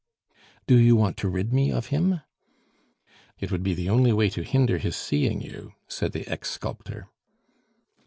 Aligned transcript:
"Do 0.65 0.79
you 0.79 0.95
want 0.95 1.15
to 1.17 1.29
rid 1.29 1.53
me 1.53 1.71
of 1.71 1.89
him?" 1.89 2.21
"It 3.37 3.51
would 3.51 3.61
be 3.61 3.75
the 3.75 3.91
only 3.91 4.11
way 4.11 4.31
to 4.31 4.41
hinder 4.41 4.79
his 4.79 4.95
seeing 4.95 5.41
you," 5.43 5.75
said 5.87 6.11
the 6.11 6.27
ex 6.27 6.49
sculptor. 6.49 7.07